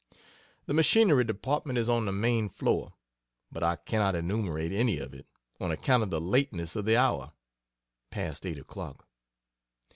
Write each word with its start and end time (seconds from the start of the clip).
The 0.65 0.73
Machinery 0.73 1.23
department 1.23 1.77
is 1.77 1.87
on 1.87 2.07
the 2.07 2.11
main 2.11 2.49
floor, 2.49 2.95
but 3.51 3.61
I 3.63 3.75
cannot 3.75 4.15
enumerate 4.15 4.71
any 4.71 4.97
of 4.97 5.13
it 5.13 5.27
on 5.59 5.69
account 5.69 6.01
of 6.01 6.09
the 6.09 6.19
lateness 6.19 6.75
of 6.75 6.85
the 6.85 6.97
hour 6.97 7.33
(past 8.09 8.47
8 8.47 8.57
o'clock.) 8.57 9.07